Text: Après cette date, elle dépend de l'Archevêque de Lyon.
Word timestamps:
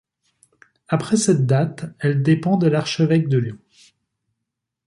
Après 0.87 1.15
cette 1.15 1.45
date, 1.45 1.85
elle 1.99 2.23
dépend 2.23 2.57
de 2.57 2.65
l'Archevêque 2.65 3.29
de 3.29 3.37
Lyon. 3.37 3.59